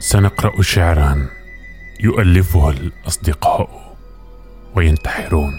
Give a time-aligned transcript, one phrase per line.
[0.00, 1.26] سنقرأ شعرا
[2.00, 3.96] يؤلفه الأصدقاء
[4.74, 5.52] وينتحرون.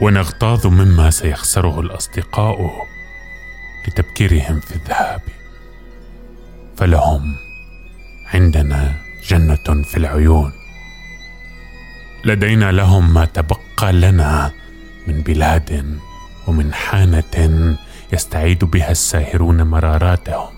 [0.00, 2.70] ونغتاظ مما سيخسره الأصدقاء
[3.88, 5.20] لتبكيرهم في الذهاب.
[6.76, 7.34] فلهم
[8.34, 8.94] عندنا
[9.28, 10.52] جنة في العيون.
[12.24, 14.52] لدينا لهم ما تبقى لنا
[15.06, 15.98] من بلاد
[16.46, 17.76] ومن حانة
[18.12, 20.54] يستعيد بها الساهرون مراراتهم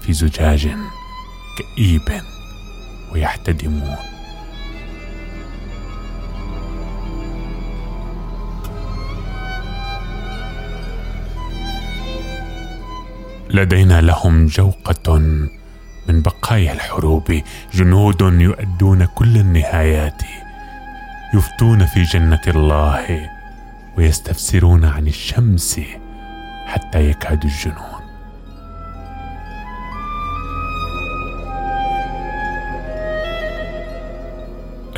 [0.00, 0.68] في زجاج
[1.58, 2.22] كئيب
[3.12, 3.96] ويحتدمون.
[13.50, 15.18] لدينا لهم جوقة
[16.08, 17.42] من بقايا الحروب.
[17.74, 20.22] جنود يؤدون كل النهايات
[21.34, 23.30] يفتون في جنة الله
[23.96, 25.80] ويستفسرون عن الشمس.
[26.72, 28.02] حتى يكاد الجنون.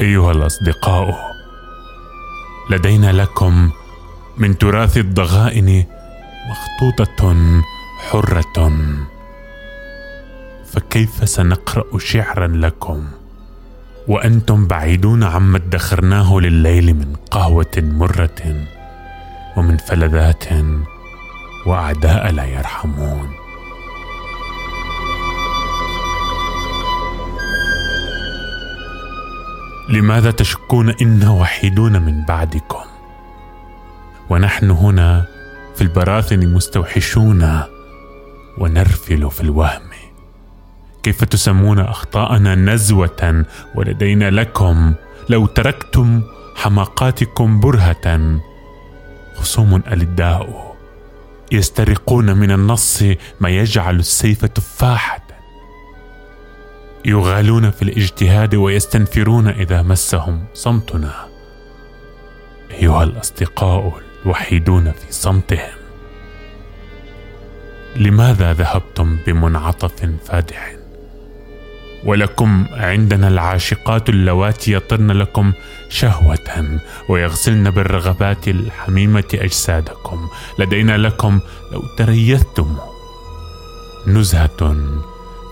[0.00, 1.34] أيها الأصدقاء
[2.70, 3.70] لدينا لكم
[4.38, 5.84] من تراث الضغائن
[6.50, 7.36] مخطوطة
[8.10, 8.72] حرة.
[10.72, 13.04] فكيف سنقرأ شعرا لكم؟
[14.08, 18.66] وأنتم بعيدون عما ادخرناه لليل من قهوة مرة
[19.56, 20.44] ومن فلذات
[21.66, 23.30] وأعداء لا يرحمون.
[29.88, 32.84] لماذا تشكون أنا وحيدون من بعدكم؟
[34.30, 35.26] ونحن هنا
[35.74, 37.60] في البراثن مستوحشون
[38.58, 39.82] ونرفل في الوهم.
[41.02, 44.94] كيف تسمون أخطاءنا نزوة ولدينا لكم؟
[45.28, 46.22] لو تركتم
[46.56, 48.38] حماقاتكم برهة
[49.36, 50.73] خصوم الداء
[51.52, 53.02] يسترقون من النص
[53.40, 55.26] ما يجعل السيف تفاحة.
[57.04, 61.28] يغالون في الاجتهاد ويستنفرون إذا مسهم صمتنا.
[62.70, 65.74] أيها الأصدقاء الوحيدون في صمتهم
[67.96, 70.83] لماذا ذهبتم بمنعطف فادح؟
[72.04, 75.52] ولكم عندنا العاشقات اللواتي يطرن لكم
[75.88, 76.78] شهوة
[77.08, 80.28] ويغسلن بالرغبات الحميمة أجسادكم.
[80.58, 81.40] لدينا لكم
[81.72, 82.76] لو تريثتم
[84.06, 84.76] نزهة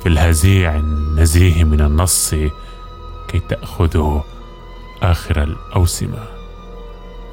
[0.03, 2.35] في الهزيع النزيه من النص
[3.29, 4.21] كي تأخذوا
[5.03, 6.25] آخر الأوسمة.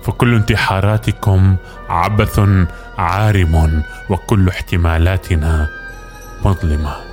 [0.03, 1.55] فكل انتحاراتكم
[1.89, 2.39] عبث
[2.97, 5.69] عارم وكل احتمالاتنا
[6.45, 7.08] مظلمة.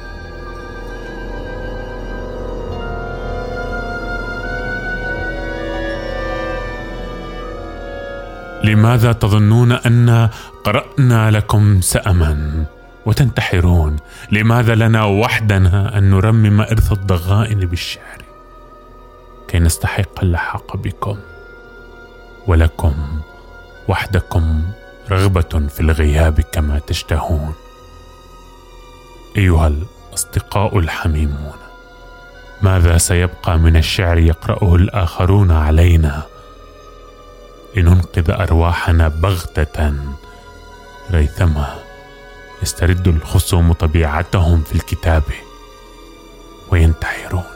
[8.67, 10.29] لماذا تظنون أن
[10.65, 12.65] قرأنا لكم سأما
[13.07, 13.97] وتنتحرون؟
[14.33, 18.23] لماذا لنا وحدنا أن نرمم إرث الضغائن بالشعر؟
[19.49, 21.19] كي نستحق اللحاق بكم
[22.47, 22.95] ولكم
[23.89, 24.63] وحدكم
[25.11, 27.55] رغبة في الغياب كما تشتهون.
[29.37, 31.57] أيها الأصدقاء الحميمون
[32.63, 36.23] ماذا سيبقى من الشعر يقرأه الآخرون علينا؟
[37.77, 39.95] لننقذ أرواحنا بغتة
[41.11, 41.79] ريثما
[42.63, 45.23] يسترد الخصوم طبيعتهم في الكتاب
[46.71, 47.56] وينتحرون.